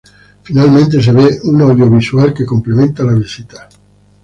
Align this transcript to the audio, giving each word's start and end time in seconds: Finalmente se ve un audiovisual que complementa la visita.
Finalmente 0.47 0.95
se 1.05 1.11
ve 1.17 1.27
un 1.43 1.55
audiovisual 1.61 2.33
que 2.33 2.43
complementa 2.51 3.03
la 3.03 3.13
visita. 3.13 3.69